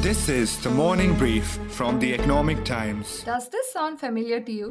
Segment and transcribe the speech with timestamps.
[0.00, 3.22] This is the morning brief from the Economic Times.
[3.24, 4.68] Does this sound familiar to you?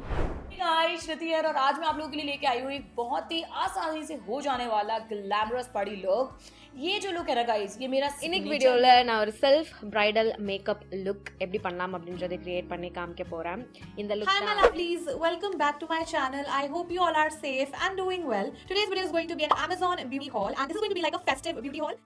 [0.59, 3.31] हाय श्रुति है और आज मैं आप लोगों के लिए लेके आई हूँ एक बहुत
[3.31, 6.37] ही आसानी से हो जाने वाला ग्लैमरस पार्टी लुक
[6.85, 10.31] ये जो लुक है ना गाइस ये मेरा இன்னைக்கு signature- வீடியோவில் நான் ஒரு செல்ஃப் பிரைடல்
[10.49, 13.63] மேக்கப் லுக் எப்படி பண்ணலாம் அப்படின்றத கிரியேட் பண்ணி காமிக்க போகிறேன்
[14.03, 16.45] இந்த look Hi my lovelies, welcome back to my channel.
[16.61, 18.49] I hope you all are safe and doing well.
[18.71, 21.01] Today's video is going to be an Amazon beauty haul and this is going to
[21.01, 21.97] be like a festive beauty haul.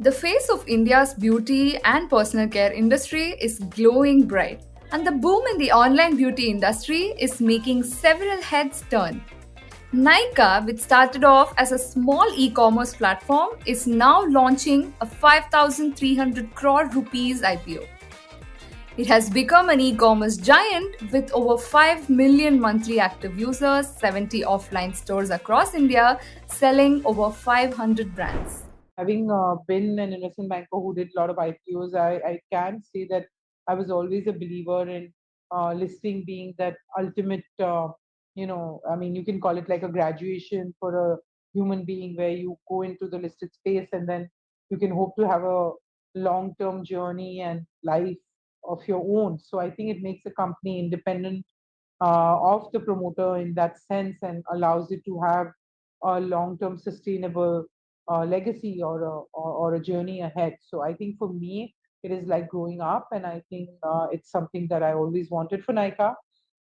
[0.00, 4.62] the face of India's beauty and personal care industry is glowing bright,
[4.92, 9.20] and the boom in the online beauty industry is making several heads turn.
[9.92, 16.54] Nykaa, which started off as a small e commerce platform, is now launching a 5,300
[16.54, 17.84] crore rupees IPO.
[18.96, 24.42] It has become an e commerce giant with over 5 million monthly active users, 70
[24.42, 28.67] offline stores across India, selling over 500 brands.
[28.98, 32.82] Having uh, been an investment banker who did a lot of IPOs, I, I can
[32.82, 33.26] say that
[33.68, 35.12] I was always a believer in
[35.54, 37.88] uh, listing being that ultimate, uh,
[38.34, 41.16] you know, I mean, you can call it like a graduation for a
[41.54, 44.28] human being where you go into the listed space and then
[44.70, 45.70] you can hope to have a
[46.14, 48.16] long term journey and life
[48.64, 49.38] of your own.
[49.38, 51.46] So I think it makes a company independent
[52.00, 55.46] uh, of the promoter in that sense and allows it to have
[56.02, 57.64] a long term sustainable
[58.10, 60.56] uh, legacy or a, or, or a journey ahead.
[60.60, 64.30] So I think for me, it is like growing up, and I think uh, it's
[64.30, 66.14] something that I always wanted for Nykaa,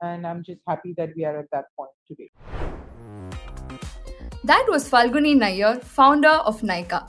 [0.02, 2.32] and I'm just happy that we are at that point today.
[4.44, 7.08] That was Falguni Nayar, founder of Nykaa.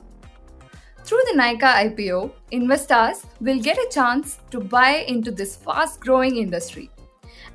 [1.05, 6.36] Through the Nykaa IPO, investors will get a chance to buy into this fast growing
[6.36, 6.91] industry.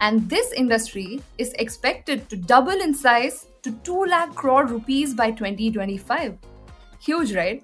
[0.01, 5.31] And this industry is expected to double in size to 2 lakh crore rupees by
[5.31, 6.37] 2025.
[7.05, 7.63] Huge, right?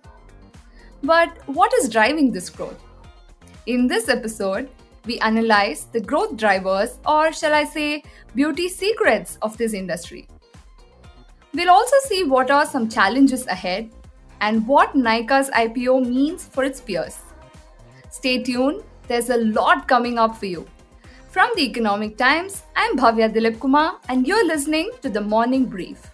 [1.02, 2.80] But what is driving this growth?
[3.66, 4.70] In this episode,
[5.06, 8.04] we analyze the growth drivers, or shall I say,
[8.36, 10.28] beauty secrets of this industry.
[11.56, 13.90] We'll also see what are some challenges ahead
[14.42, 17.18] and what Nykaa's IPO means for its peers.
[18.12, 20.68] Stay tuned, there's a lot coming up for you.
[21.30, 26.12] From the Economic Times, I'm Bhavya Dilip Kumar and you're listening to the Morning Brief.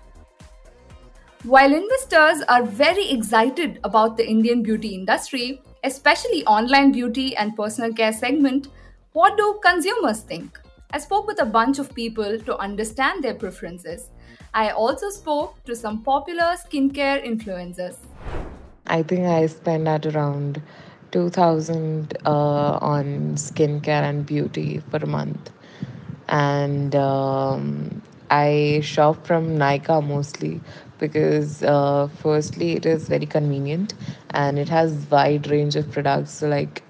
[1.43, 7.93] While investors are very excited about the Indian beauty industry, especially online beauty and personal
[7.93, 8.69] care segment,
[9.13, 10.59] what do consumers think?
[10.91, 14.09] I spoke with a bunch of people to understand their preferences.
[14.55, 17.97] I also spoke to some popular skincare influencers.
[18.87, 20.59] I think I spend at around
[21.11, 22.29] 2000 uh,
[22.81, 25.51] on skincare and beauty per month.
[26.29, 30.61] And um, I shop from Nykaa mostly
[30.99, 33.93] because uh, firstly it is very convenient
[34.31, 36.31] and it has wide range of products.
[36.31, 36.83] So like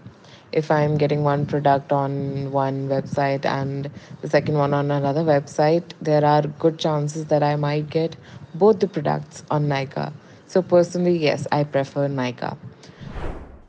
[0.52, 3.90] if I'm getting one product on one website and
[4.22, 8.16] the second one on another website, there are good chances that I might get
[8.54, 10.14] both the products on Nykaa.
[10.48, 12.58] So personally, yes, I prefer Nykaa.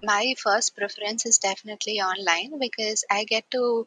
[0.03, 3.87] my first preference is definitely online because I get to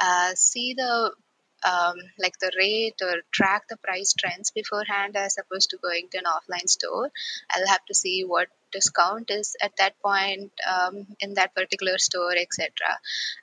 [0.00, 1.12] uh, see the
[1.64, 6.18] um, like the rate or track the price trends beforehand as opposed to going to
[6.18, 7.10] an offline store.
[7.50, 12.34] I'll have to see what discount is at that point um, in that particular store,
[12.36, 12.70] etc.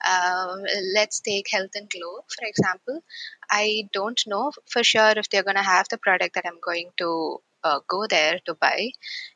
[0.10, 0.64] Um,
[0.96, 3.04] let's take Health and Glow for example.
[3.50, 6.90] I don't know for sure if they're going to have the product that I'm going
[6.98, 8.90] to uh, go there to buy.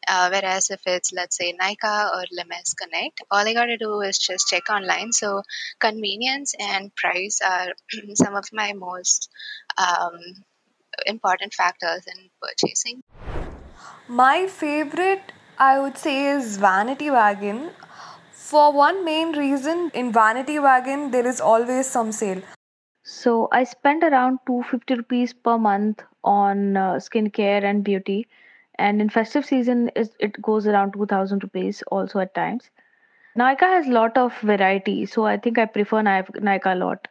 [0.07, 4.17] Uh, whereas if it's let's say Nykaa or Lemes Connect, all I gotta do is
[4.17, 5.11] just check online.
[5.11, 5.43] So
[5.79, 7.73] convenience and price are
[8.15, 9.29] some of my most
[9.77, 10.19] um,
[11.05, 13.01] important factors in purchasing.
[14.07, 17.71] My favorite, I would say, is Vanity Wagon.
[18.31, 22.41] For one main reason, in Vanity Wagon, there is always some sale.
[23.03, 28.27] So I spend around 250 rupees per month on uh, skincare and beauty,
[28.77, 32.69] and in festive season it goes around 2000 rupees also at times.
[33.37, 37.07] Nykaa has lot of variety, so I think I prefer Ny- Nykaa a lot.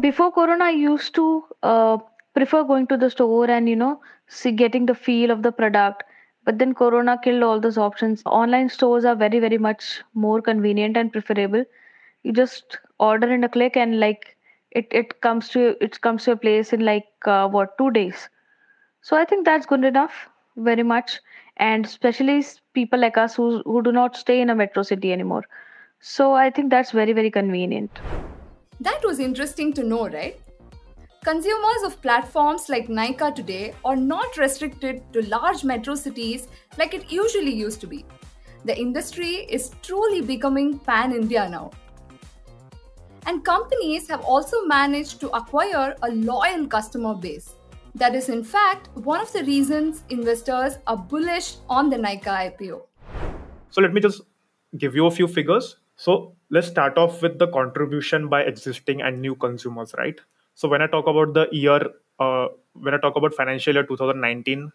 [0.00, 1.98] Before Corona, I used to uh,
[2.34, 6.02] prefer going to the store and you know see getting the feel of the product.
[6.44, 8.22] But then Corona killed all those options.
[8.26, 11.64] Online stores are very very much more convenient and preferable.
[12.22, 14.36] You just order in a click and like
[14.72, 18.28] it it comes to it comes to a place in like uh, what two days
[19.02, 21.20] so i think that's good enough very much
[21.56, 22.44] and especially
[22.74, 25.44] people like us who who do not stay in a metro city anymore
[26.00, 28.04] so i think that's very very convenient
[28.86, 30.38] That was interesting to know, right?
[31.22, 37.12] Consumers of platforms like Nykaa today are not restricted to large metro cities like it
[37.12, 38.04] usually used to be.
[38.68, 39.28] the industry
[39.58, 41.70] is truly becoming pan India now.
[43.26, 47.54] And companies have also managed to acquire a loyal customer base.
[47.94, 52.82] That is, in fact, one of the reasons investors are bullish on the Nykaa IPO.
[53.70, 54.22] So let me just
[54.78, 55.76] give you a few figures.
[55.96, 60.18] So let's start off with the contribution by existing and new consumers, right?
[60.54, 61.80] So when I talk about the year,
[62.18, 64.72] uh, when I talk about financial year 2019,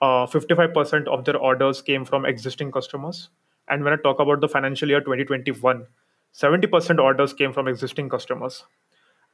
[0.00, 3.28] uh, 55% of their orders came from existing customers.
[3.68, 5.86] And when I talk about the financial year 2021,
[6.34, 8.64] 70% orders came from existing customers.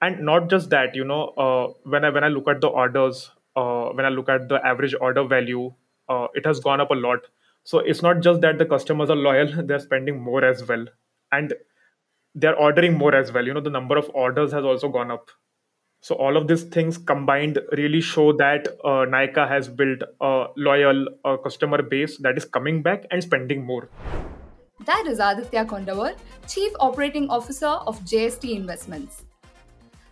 [0.01, 3.31] And not just that, you know, uh, when I when I look at the orders,
[3.57, 5.73] uh, when I look at the average order value,
[6.09, 7.27] uh, it has gone up a lot.
[7.65, 10.87] So it's not just that the customers are loyal; they're spending more as well,
[11.33, 11.53] and
[12.35, 13.45] they're ordering more as well.
[13.45, 15.31] You know, the number of orders has also gone up.
[16.01, 21.09] So all of these things combined really show that uh, Nykaa has built a loyal
[21.25, 23.89] uh, customer base that is coming back and spending more.
[24.89, 26.17] That is Aditya Kondawar,
[26.49, 29.25] Chief Operating Officer of JST Investments.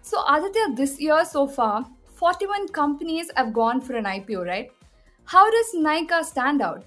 [0.02, 1.86] So, Aditya, this year so far,
[2.16, 4.70] 41 companies have gone for an IPO, right?
[5.24, 6.84] How does Nykaa stand out?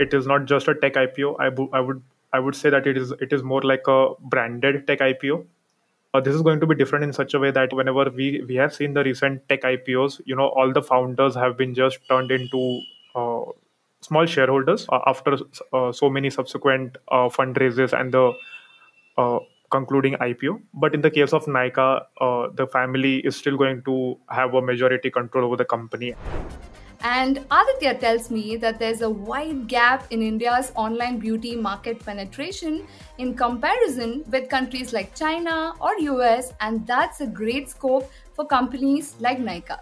[0.00, 1.36] It is not just a tech IPO.
[1.38, 2.02] I, bu- I would
[2.32, 5.46] I would say that it is it is more like a branded tech IPO.
[6.14, 8.56] Uh, this is going to be different in such a way that whenever we we
[8.56, 12.32] have seen the recent tech IPOs, you know, all the founders have been just turned
[12.32, 12.80] into
[13.14, 13.42] uh,
[14.02, 15.38] small shareholders uh, after
[15.72, 18.32] uh, so many subsequent uh, fundraisers and the
[19.70, 20.60] concluding IPO.
[20.74, 25.10] But in the case of uh, the family is still going to have a majority
[25.10, 26.14] control over the company.
[27.04, 32.86] And Aditya tells me that there's a wide gap in India's online beauty market penetration
[33.18, 39.16] in comparison with countries like China or US, and that's a great scope for companies
[39.18, 39.80] like Nykaa.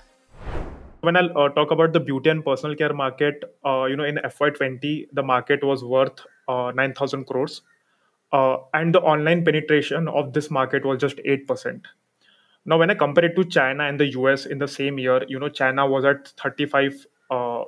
[1.03, 4.17] When I uh, talk about the beauty and personal care market, uh, you know, in
[4.17, 7.63] FY20, the market was worth uh, 9,000 crores.
[8.33, 11.85] Uh, and the online penetration of this market was just 8%.
[12.67, 15.41] Now, when I compare it to China and the US in the same year, you
[15.41, 17.65] know, China was at 35 uh,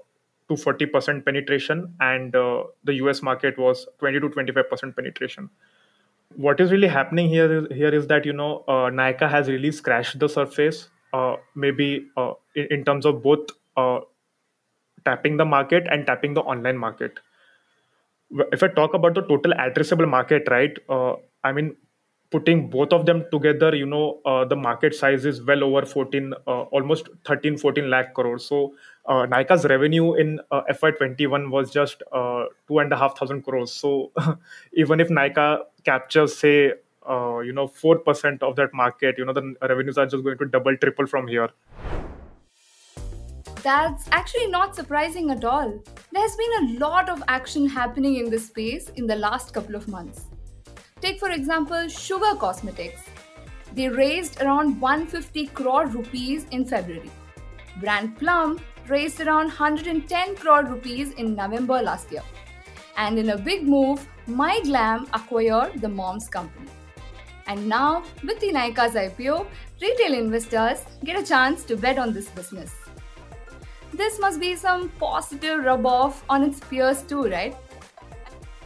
[0.48, 5.48] to 40% penetration, and uh, the US market was 20 to 25% penetration.
[6.36, 10.18] What is really happening here is, here is that, you know, Nykaa has really scratched
[10.18, 10.88] the surface,
[11.54, 14.00] maybe uh, in, terms of both uh,
[15.04, 17.18] tapping the market and tapping the online market.
[18.50, 21.14] If I talk about the total addressable market, right, uh,
[21.44, 21.76] I mean,
[22.30, 26.32] putting both of them together you know uh, the market size is well over 14
[26.46, 28.72] uh, almost 13 14 lakh crores so
[29.06, 33.72] uh, Nykaa's revenue in uh, FY21 was just uh, two and a half thousand crores.
[33.72, 34.12] So
[34.74, 36.74] even if Nykaa captures, say,
[37.08, 40.38] uh, you know, four percent of that market, you know, the revenues are just going
[40.38, 41.50] to double, triple from here.
[43.62, 45.82] That's actually not surprising at all.
[46.10, 49.86] There's been a lot of action happening in this space in the last couple of
[49.86, 50.26] months.
[51.00, 53.02] Take, for example, Sugar Cosmetics.
[53.74, 57.10] They raised around 150 crore rupees in February.
[57.80, 62.22] Brand Plum raised around 110 crore rupees in November last year.
[62.96, 66.68] And in a big move, MyGlamm acquired the mom's company.
[67.46, 69.46] And now, with the Nykaa's IPO,
[69.80, 72.74] retail investors get a chance to bet on this business.
[73.92, 77.54] This must be some positive rub off on its peers too, right?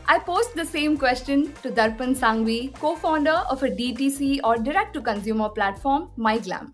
[0.06, 4.94] I posed the same question to Darpan Sanghvi, co founder of a DTC or direct
[4.94, 6.72] to consumer platform, MyGlamm.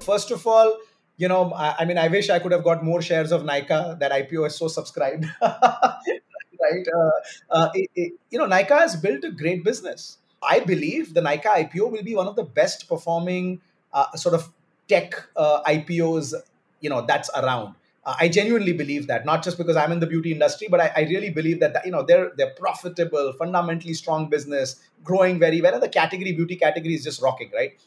[0.00, 0.78] First of all,
[1.18, 3.98] you know, I, I, mean, I wish I could have got more shares of Nykaa.
[3.98, 6.86] That IPO is so subscribed, right?
[6.96, 7.10] Uh,
[7.50, 10.18] uh, it, it, you know, Nykaa has built a great business.
[10.48, 13.60] I believe the Nykaa IPO will be one of the best performing
[13.92, 14.52] uh, sort of
[14.88, 16.34] tech uh, IPOs,
[16.80, 17.74] you know, that's around.
[18.04, 20.92] Uh, I genuinely believe that, not just because I'm in the beauty industry, but I,
[20.94, 25.62] I really believe that, that, you know they're they're profitable, fundamentally strong business, growing very
[25.62, 27.78] well, and the category beauty category is just rocking, right?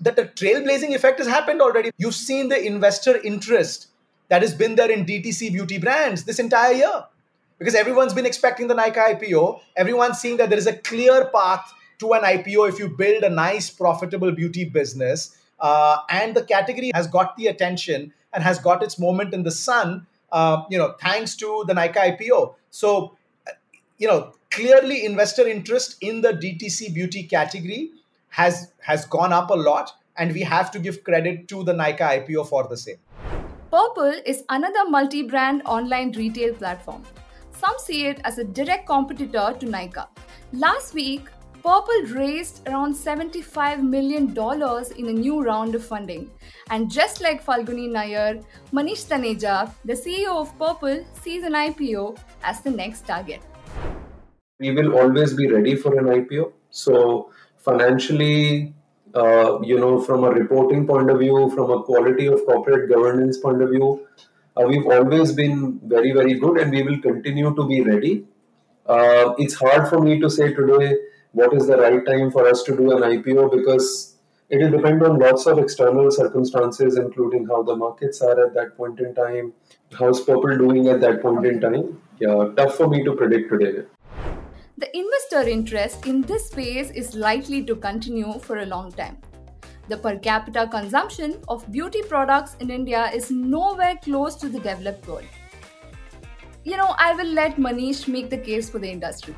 [0.00, 1.90] That the trailblazing effect has happened already.
[1.98, 3.88] You've seen the investor interest
[4.28, 7.04] that has been there in DTC beauty brands this entire year,
[7.58, 9.60] because everyone's been expecting the Nykaa IPO.
[9.76, 13.30] Everyone's seeing that there is a clear path to an IPO if you build a
[13.30, 15.36] nice, profitable beauty business.
[15.60, 19.50] Uh, and the category has got the attention and has got its moment in the
[19.50, 22.54] sun, uh, you know, thanks to the Nykaa IPO.
[22.70, 23.16] So,
[23.98, 27.90] you know, clearly investor interest in the DTC beauty category
[28.30, 32.26] has has gone up a lot, and we have to give credit to the Nykaa
[32.26, 32.98] IPO for the same.
[33.72, 37.02] Purplle is another multi-brand online retail platform.
[37.52, 40.06] Some see it as a direct competitor to Nykaa.
[40.52, 41.28] Last week,
[41.68, 44.28] Purplle raised around $75 million
[44.96, 46.30] in a new round of funding.
[46.70, 52.62] And just like Falguni Nayar, Manish Taneja, the CEO of Purplle, sees an IPO as
[52.62, 53.42] the next target.
[54.60, 56.52] we will always be ready for an IPO.
[56.70, 58.72] So financially,
[59.14, 63.36] uh, you know, from a reporting point of view, from a quality of corporate governance
[63.36, 64.06] point of view,
[64.56, 68.24] uh, we've always been very, very good, and we will continue to be ready.
[68.86, 70.96] Uh, it's hard for me to say today
[71.32, 74.16] what is the right time for us to do an IPO because
[74.50, 78.76] it will depend on lots of external circumstances, including how the markets are at that
[78.76, 79.52] point in time,
[79.92, 82.00] how's Purplle doing at that point in time.
[82.18, 83.82] Yeah, tough for me to predict today.
[84.78, 89.18] The investor interest in this space is likely to continue for a long time.
[89.88, 95.06] The per capita consumption of beauty products in India is nowhere close to the developed
[95.06, 95.24] world.
[96.64, 99.34] You know, I will let Manish make the case for the industry.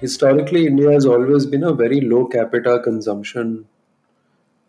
[0.00, 3.66] Historically, India has always been a very low capita consumption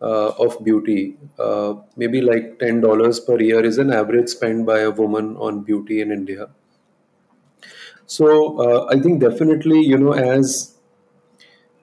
[0.02, 1.18] uh, of beauty.
[1.40, 6.02] Uh, maybe like $10 per year is an average spend by a woman on beauty
[6.02, 6.50] in India.
[8.06, 10.76] So uh, I think definitely, you know, as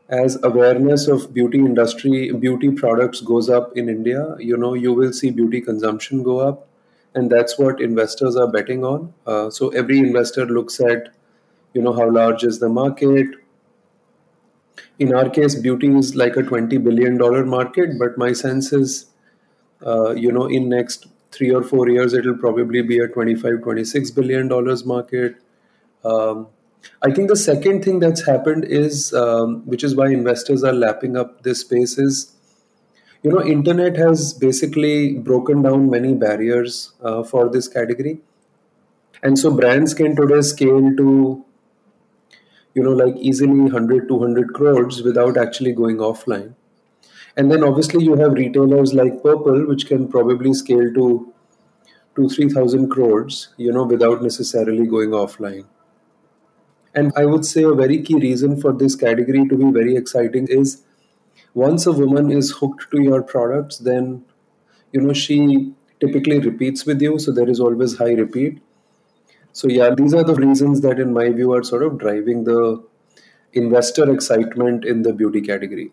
[0.09, 5.13] as awareness of beauty industry, beauty products goes up in India, you know, you will
[5.13, 6.67] see beauty consumption go up,
[7.15, 9.13] and that's what investors are betting on.
[9.27, 11.11] Uh, so every investor looks at,
[11.75, 13.27] you know, how large is the market,
[14.99, 19.07] in our case, beauty is like a $20 billion market, but my sense is,
[19.87, 24.11] uh, you know, in next three or four years, it'll probably be a 25, 26
[24.13, 25.37] billion dollars market.
[26.05, 26.49] Um,
[27.03, 31.17] I think the second thing that's happened is, um, which is why investors are lapping
[31.17, 32.35] up this space, is,
[33.23, 38.21] you know, internet has basically broken down many barriers uh, for this category,
[39.23, 41.45] and so brands can today scale to
[42.79, 46.55] you know like easily 100 200 crores without actually going offline.
[47.37, 51.09] And then obviously you have retailers like Purplle which can probably scale to
[52.17, 55.67] to 3000 crores you know without necessarily going offline.
[56.95, 60.49] And i would say a very key reason for this category to be very exciting
[60.61, 60.79] is
[61.65, 64.09] once a woman is hooked to your products then
[64.93, 65.39] you know she
[66.01, 68.59] typically repeats with you so there is always high repeat
[69.59, 72.81] so yeah, these are the reasons that, in my view, are sort of driving the
[73.55, 75.91] investor excitement in the beauty category.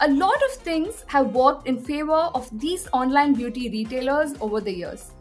[0.00, 4.72] A lot of things have worked in favor of these online beauty retailers over the
[4.72, 5.12] years.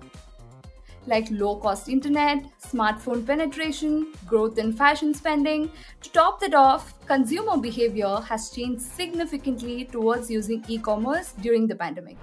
[1.06, 5.70] Like low cost internet, smartphone penetration, growth in fashion spending.
[6.02, 11.76] To top that off, consumer behavior has changed significantly towards using e commerce during the
[11.76, 12.18] pandemic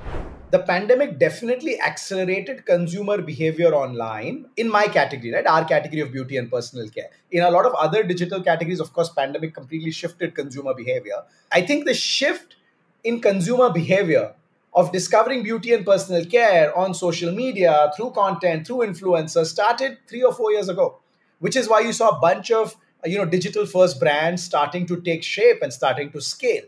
[0.53, 5.47] the pandemic definitely accelerated consumer behavior online in my category, right?
[5.47, 7.09] Our category of beauty and personal care.
[7.31, 11.23] In a lot of other digital categories, of course, pandemic completely shifted consumer behavior.
[11.51, 12.57] I think the shift
[13.03, 14.35] in consumer behavior
[14.75, 20.23] of discovering beauty and personal care on social media through content, through influencers started three
[20.23, 20.99] or four years ago,
[21.39, 25.01] which is why you saw a bunch of you know digital first brands starting to
[25.01, 26.65] take shape and starting to scale.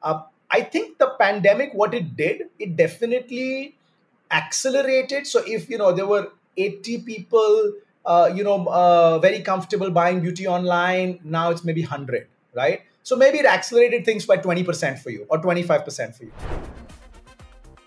[0.00, 0.22] Uh,
[0.54, 3.74] I think the pandemic, what it did, it definitely
[4.30, 5.26] accelerated.
[5.26, 7.72] So if you know there were 80 people,
[8.06, 12.82] uh, you know, uh, very comfortable buying beauty online, now it's maybe 100, right?
[13.02, 16.32] So maybe it accelerated things by 20% for you or 25% for you.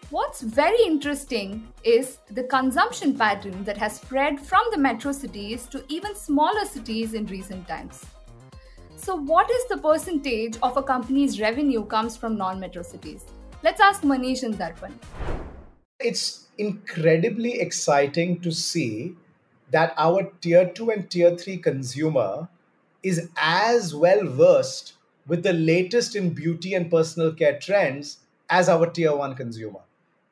[0.09, 5.85] What's very interesting is the consumption pattern that has spread from the metro cities to
[5.87, 8.05] even smaller cities in recent times.
[9.07, 13.23] So, what is the percentage of a company's revenue comes from non-metro cities?
[13.63, 14.91] Let's ask Manish and Darpan.
[16.01, 19.15] It's incredibly exciting to see
[19.71, 22.49] that our tier 2 and tier 3 consumer
[23.01, 24.95] is as well versed
[25.25, 28.17] with the latest in beauty and personal care trends
[28.49, 29.79] as our tier 1 consumer.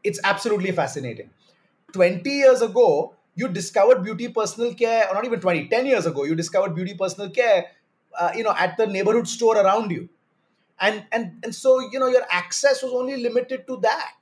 [0.03, 1.29] It's absolutely fascinating.
[1.93, 6.25] 20 years ago, you discovered beauty personal care, or not even 20, 10 years ago,
[6.25, 7.67] you discovered beauty personal care
[8.19, 10.09] uh, you know at the neighborhood store around you.
[10.79, 14.13] And and and so you know your access was only limited to that.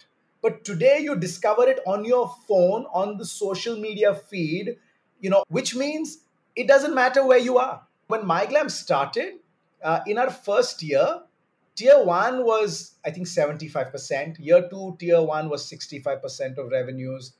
[0.41, 4.75] But today you discover it on your phone on the social media feed
[5.21, 6.19] you know which means
[6.55, 7.81] it doesn't matter where you are.
[8.07, 9.35] When MyGlamm started
[9.83, 11.21] uh, in our first year
[11.75, 17.33] tier 1 was i think 75% year 2 tier 1 was 65% of revenues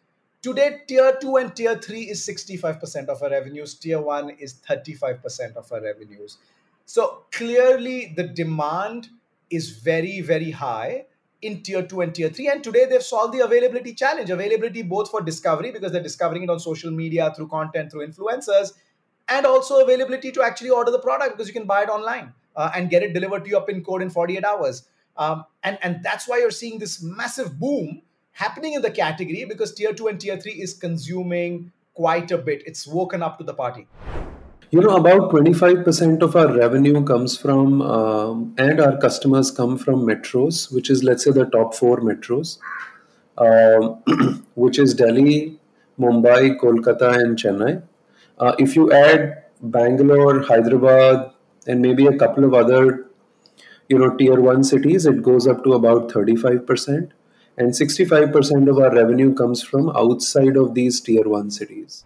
[0.44, 5.56] Today, tier 2 and tier 3 is 65% of our revenues, tier 1 is 35%
[5.56, 6.38] of our revenues.
[6.86, 9.08] So clearly, the demand
[9.50, 11.06] is very, very high
[11.42, 12.50] in tier 2 and tier 3.
[12.50, 16.50] And today, they've solved the availability challenge availability both for discovery, because they're discovering it
[16.50, 18.74] on social media through content, through influencers,
[19.30, 22.70] and also availability to actually order the product because you can buy it online uh,
[22.76, 24.90] and get it delivered to your pin code in 48 hours.
[25.16, 28.02] Um, and, and that's why you're seeing this massive boom
[28.34, 32.64] happening in the category because tier 2 and tier 3 is consuming quite a bit
[32.66, 33.88] it's woken up to the party
[34.74, 40.00] You know, about 25% of our revenue comes from, um, and our customers come from
[40.08, 42.58] metros, which is, let's say, the top four metros,
[43.38, 45.60] um, which is Delhi,
[46.00, 47.84] Mumbai, Kolkata, and Chennai.
[48.40, 51.32] Uh, if you add Bangalore, Hyderabad,
[51.68, 53.06] and maybe a couple of other,
[53.90, 57.12] you know, tier one cities, it goes up to about 35%.
[57.56, 62.04] And 65% of our revenue comes from outside of these tier one cities.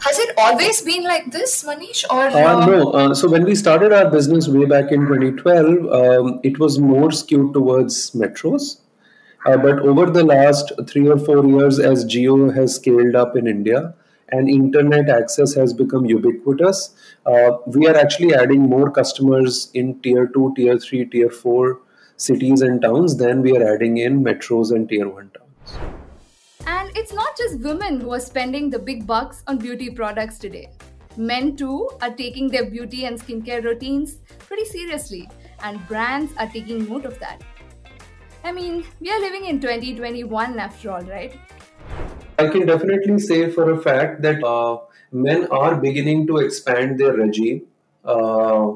[0.00, 2.04] Has it always been like this, Manish?
[2.10, 2.90] Or Uh, no.
[2.90, 7.10] Uh, so when we started our business way back in 2012, um, it was more
[7.10, 8.80] skewed towards metros.
[9.46, 13.46] Uh, but over the last three or four years, as Jio has scaled up in
[13.46, 13.94] India
[14.28, 16.94] and internet access has become ubiquitous,
[17.26, 21.80] uh, we are actually adding more customers in tier two, tier three, tier four
[22.24, 25.76] cities and towns then we are adding in metros and tier one towns.
[26.66, 30.70] And it's not just women who are spending the big bucks on beauty products today.
[31.16, 35.28] Men too are taking their beauty and skincare routines pretty seriously,
[35.62, 37.42] and brands are taking note of that.
[38.44, 41.36] I mean, we are living in 2021 after all, right?
[42.38, 44.78] I can definitely say for a fact that uh,
[45.12, 47.66] men are beginning to expand their regime.
[48.04, 48.72] Uh,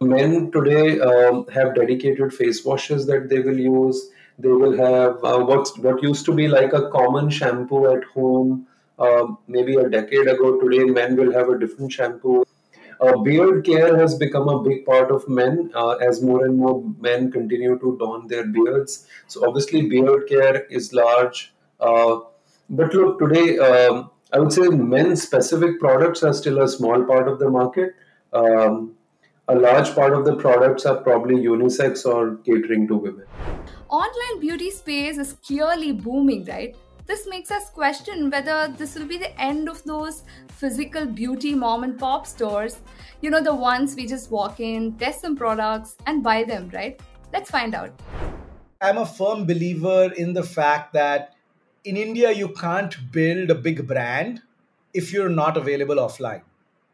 [0.00, 4.10] men today um, have dedicated face washes that they will use.
[4.38, 8.66] They will have uh, what's what used to be like a common shampoo at home.
[8.98, 12.44] Uh, maybe a decade ago, today men will have a different shampoo.
[13.00, 16.82] Uh, beard care has become a big part of men uh, as more and more
[17.00, 19.06] men continue to don their beards.
[19.28, 21.52] So obviously, beard care is large.
[21.78, 22.20] Uh,
[22.68, 27.38] but look, today um, I would say men-specific products are still a small part of
[27.38, 27.94] the market.
[28.32, 28.94] Um,
[29.48, 33.24] a large part of the products are probably unisex or catering to women.
[33.88, 36.76] Online beauty space is clearly booming, right?
[37.06, 41.82] This makes us question whether this will be the end of those physical beauty mom
[41.82, 42.80] and pop stores.
[43.22, 47.00] You know, the ones we just walk in, test some products, and buy them, right?
[47.32, 47.98] Let's find out.
[48.82, 51.34] I'm a firm believer in the fact that
[51.84, 54.42] in India, you can't build a big brand
[54.92, 56.42] if you're not available offline.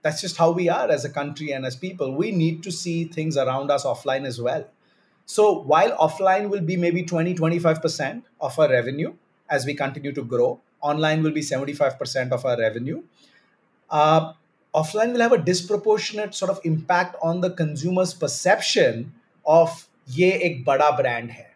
[0.04, 2.14] That's just how we are as a country and as people.
[2.14, 4.66] We need to see things around us offline as well.
[5.24, 9.14] So while offline will be maybe 20, 25% of our revenue
[9.48, 13.02] as we continue to grow, online will be 75% of our revenue.
[13.88, 14.34] Uh,
[14.74, 19.14] offline will have a disproportionate sort of impact on the consumer's perception
[19.46, 21.46] of ye ek bada brand hai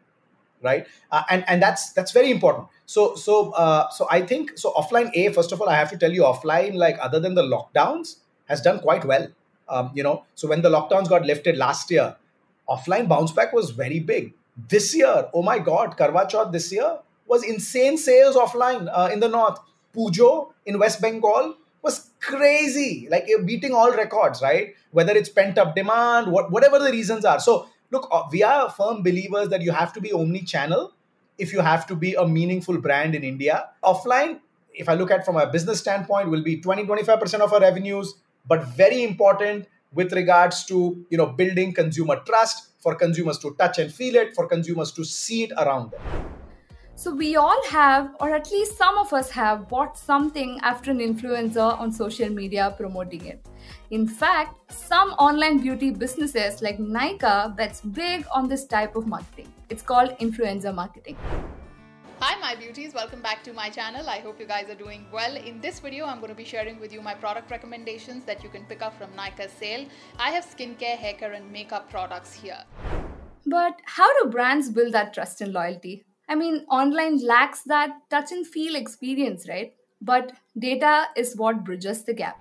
[0.63, 4.73] right uh, and and that's that's very important so so uh, so i think so
[4.83, 7.43] offline a first of all i have to tell you offline like other than the
[7.43, 8.17] lockdowns
[8.49, 9.29] has done quite well.
[9.69, 12.17] Um, you know so when the lockdowns got lifted last year
[12.69, 14.33] offline bounce back was very big.
[14.69, 19.21] This year oh my god karwa chauth this year was insane sales offline uh, in
[19.21, 19.59] the north.
[19.95, 23.09] Pujo in west bengal was crazy.
[23.11, 24.75] Like beating all records right?
[24.91, 27.41] Whether it's pent up demand what, whatever the reasons are.
[27.41, 30.93] So look uh, we are firm believers that you have to be omni channel
[31.39, 33.69] if you have to be a meaningful brand in india.
[33.85, 34.41] Offline
[34.75, 38.15] if i look at from a business standpoint will be 20 25% of our revenues
[38.49, 43.79] but very important with regards to you know building consumer trust for consumers to touch
[43.79, 46.29] and feel it for consumers to see it around them
[47.01, 50.99] So, we all have, or at least some of us have, bought something after an
[50.99, 53.47] influencer on social media promoting it.
[53.99, 59.47] In fact, some online beauty businesses like Nykaa bets big on this type of marketing.
[59.71, 61.17] It's called influencer marketing.
[62.21, 62.95] Hi, my beauties.
[62.95, 64.09] Welcome back to my channel.
[64.09, 65.37] I hope you guys are doing well.
[65.37, 68.49] In this video, I'm going to be sharing with you my product recommendations that you
[68.49, 69.87] can pick up from Nykaa's sale.
[70.19, 72.65] I have skincare, hair care, and makeup products here.
[73.47, 76.07] But how do brands build that trust and loyalty?
[76.29, 79.73] I mean, online lacks that touch and feel experience, right?
[80.03, 82.37] But data is what bridges the gap.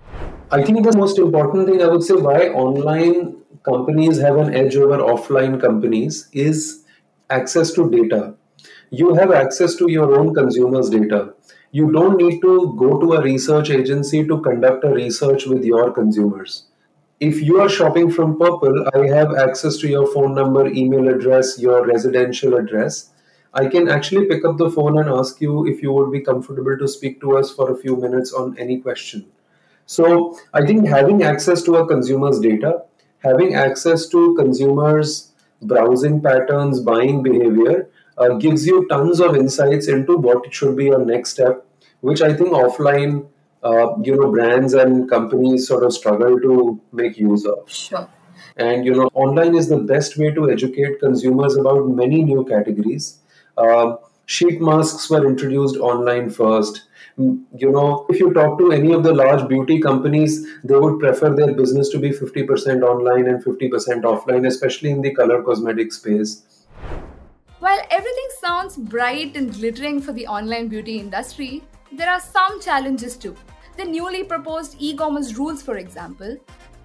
[0.50, 4.74] I think the most important thing I would say why online companies have an edge
[4.74, 6.84] over offline companies is
[7.30, 8.34] access to data.
[8.90, 11.34] You have access to your own consumers' data.
[11.72, 15.92] You don't need to go to a research agency to conduct a research with your
[15.92, 16.64] consumers.
[17.20, 21.58] If you are shopping from Purplle, I have access to your phone number, email address,
[21.58, 23.10] your residential address.
[23.52, 26.78] I can actually pick up the phone and ask you if you would be comfortable
[26.78, 29.26] to speak to us for a few minutes on any question.
[29.84, 32.84] So I think having access to a consumer's data,
[33.18, 40.16] having access to consumers' browsing patterns, buying behavior, uh, gives you tons of insights into
[40.16, 41.64] what should be your next step,
[42.00, 43.28] which I think offline,
[43.62, 47.70] uh, you know, brands and companies sort of struggle to make use of.
[47.70, 48.08] Sure.
[48.56, 53.18] And you know, online is the best way to educate consumers about many new categories.
[53.56, 56.82] Um, sheet masks were introduced online first
[57.18, 61.34] you know if you talk to any of the large beauty companies they would prefer
[61.34, 66.42] their business to be 50% online and 50% offline especially in the color cosmetic space
[67.60, 73.16] while everything sounds bright and glittering for the online beauty industry there are some challenges
[73.16, 73.34] too
[73.76, 76.36] the newly proposed e-commerce rules for example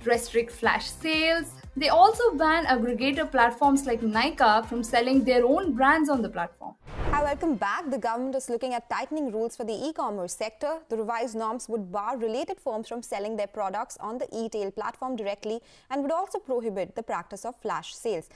[0.05, 6.07] restrict flash sales they also ban aggregator platforms like Nykaa from selling their own brands
[6.07, 6.75] on the platform.
[6.87, 7.89] Hi, welcome back.
[7.89, 10.79] The government is looking at tightening rules for the e-commerce sector.
[10.89, 15.15] The revised norms would bar related firms from selling their products on the e-tail platform
[15.15, 18.29] directly and would also prohibit the practice of flash sales.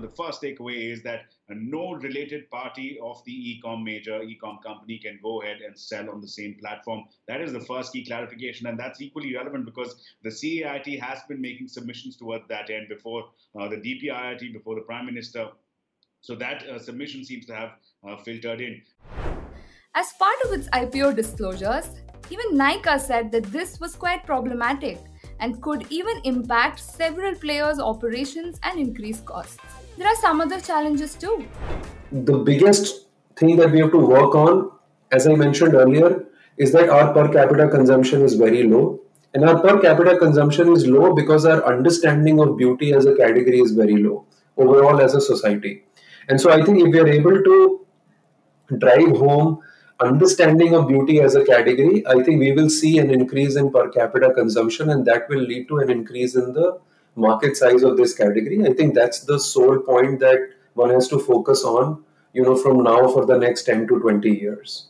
[0.00, 5.18] The first takeaway is that no related party of the e-com major e-com company can
[5.22, 7.04] go ahead and sell on the same platform.
[7.28, 11.40] That is the first key clarification, and that's equally relevant because the CAIT has been
[11.40, 13.24] making submissions towards that end before
[13.60, 15.48] uh, the DPIIT, before the Prime Minister.
[16.22, 17.70] So that uh, submission seems to have
[18.08, 18.80] uh, filtered in.
[19.92, 21.88] As part of its IPO disclosures,
[22.30, 24.98] even Nykaa said that this was quite problematic
[25.40, 29.58] and could even impact several players' operations and increase costs.
[29.98, 31.44] There are some other challenges too.
[32.12, 34.70] The biggest thing that we have to work on,
[35.10, 36.24] as I mentioned earlier,
[36.56, 39.00] is that our per capita consumption is very low.
[39.34, 43.58] And our per capita consumption is low because our understanding of beauty as a category
[43.58, 44.24] is very low
[44.56, 45.82] overall as a society.
[46.28, 47.86] And so I think if we are able to
[48.78, 49.60] drive home
[50.00, 53.88] understanding of beauty as a category, I think we will see an increase in per
[53.88, 56.78] capita consumption and that will lead to an increase in the
[57.14, 58.66] market size of this category.
[58.66, 60.38] I think that's the sole point that
[60.74, 64.30] one has to focus on, you know, from now for the next 10 to 20
[64.30, 64.86] years.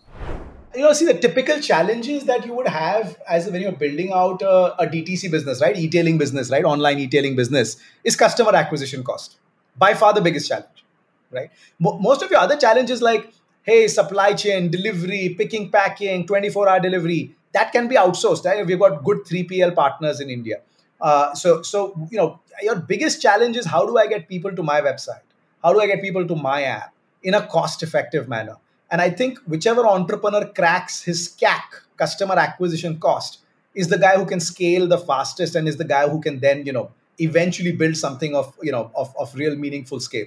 [0.75, 4.41] You know, see the typical challenges that you would have as when you're building out
[4.41, 5.77] a, a DTC business, right?
[5.77, 6.65] E-tailing business, right?
[6.65, 9.37] Online e-tailing business is customer acquisition cost.
[9.77, 10.82] By far the biggest challenge,
[11.33, 11.51] right?
[11.79, 17.35] Mo- most of your other challenges like, hey, supply chain, delivery, picking, packing, 24-hour delivery,
[17.53, 18.45] that can be outsourced.
[18.45, 18.67] Right?
[18.67, 20.61] We've got good 3PL partners in India
[21.03, 24.63] uh, so, so you know, your biggest challenge is how do I get people to
[24.63, 25.27] my website?
[25.63, 28.57] How do I get people to my app in a cost-effective manner?
[28.91, 31.63] And I think whichever entrepreneur cracks his CAC,
[31.97, 33.41] customer acquisition cost,
[33.75, 36.65] is the guy who can scale the fastest and is the guy who can then,
[36.65, 40.27] you know, eventually build something of, you know, of, of real meaningful scale.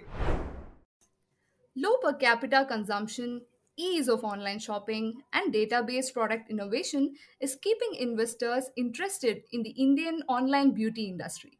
[1.76, 3.42] Low per capita consumption
[3.78, 9.72] ease of online shopping, and data based product innovation is keeping investors interested in the
[9.72, 11.60] Indian online beauty industry.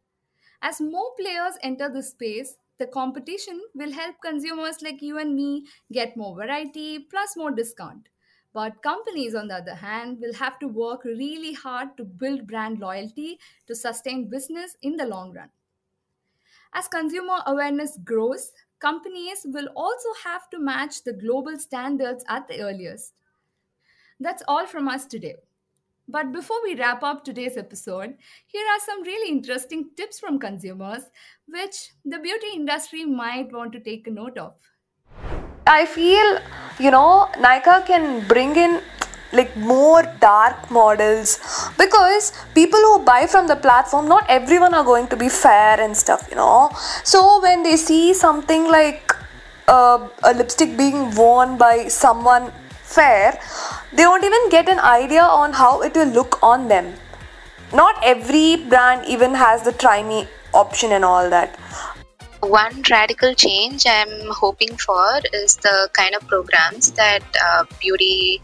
[0.62, 5.66] As more players enter the space, the competition will help consumers like you and me
[5.92, 8.10] get more variety plus more discount.
[8.54, 12.80] But companies, on the other hand, will have to work really hard to build brand
[12.80, 15.50] loyalty to sustain business in the long run.
[16.74, 18.52] As consumer awareness grows,
[18.86, 23.14] companies will also have to match the global standards at the earliest.
[24.20, 25.36] That's all from us today.
[26.08, 28.14] But before we wrap up today's episode,
[28.46, 31.10] here are some really interesting tips from consumers
[31.48, 34.54] which the beauty industry might want to take a note of.
[35.66, 36.38] I feel,
[36.78, 38.82] you know, Nykaa can bring in
[39.34, 41.40] like more dark models.
[41.78, 45.96] Because people who buy from the platform not everyone are going to be fair and
[45.96, 46.70] stuff you know.
[47.04, 49.14] So when they see something like
[49.68, 52.52] uh, a lipstick being worn by someone
[52.84, 53.40] fair
[53.94, 56.94] they won't even get an idea on how it will look on them.
[57.74, 61.58] Not every brand even has the try me option and all that.
[62.42, 68.42] One radical change I'm hoping for is the kind of programs that uh, beauty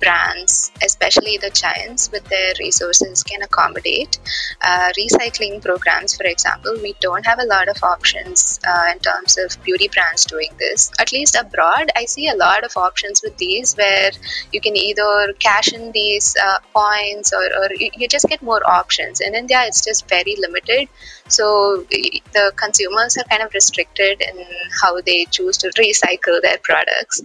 [0.00, 4.18] brands, especially the giants with their resources, can accommodate.
[4.62, 9.38] Uh, recycling programs, for example, we don't have a lot of options uh, in terms
[9.38, 10.90] of beauty brands doing this.
[10.98, 14.10] At least abroad, I see a lot of options with these where
[14.52, 19.20] you can either cash in these uh, points or, or you just get more options.
[19.20, 20.88] In India, it's just very limited.
[21.28, 24.44] So the consumers are kind of restricted in
[24.80, 27.22] how they choose to recycle their products.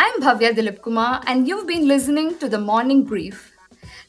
[0.00, 3.52] I'm Bhavya Dilip Kumar, and you've been listening to the Morning Brief.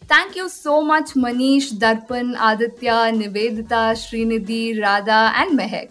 [0.08, 5.90] Thank you so much, Manish, Darpan, Aditya, Nivedita, Srinidhi, Radha, and Mehek.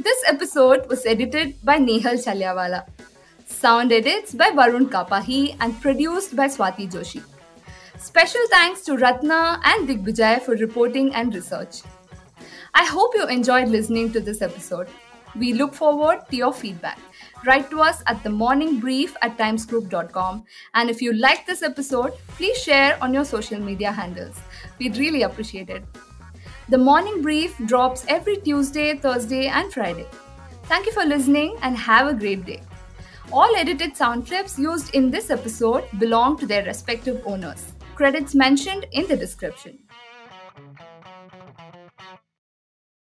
[0.00, 2.88] This episode was edited by Nehal Chalyawala.
[3.46, 7.22] Sound edits by Varun Kapahi and produced by Swati Joshi.
[8.00, 11.82] Special thanks to Ratna and Digbijay for reporting and research.
[12.74, 14.88] I hope you enjoyed listening to this episode.
[15.36, 16.98] We look forward to your feedback.
[17.44, 20.44] Write to us at the morning brief at timesgroup.com.
[20.74, 24.40] And if you like this episode, please share on your social media handles.
[24.78, 25.84] We'd really appreciate it.
[26.68, 30.06] The morning brief drops every Tuesday, Thursday, and Friday.
[30.64, 32.62] Thank you for listening and have a great day.
[33.32, 37.72] All edited sound clips used in this episode belong to their respective owners.
[37.96, 39.81] Credits mentioned in the description.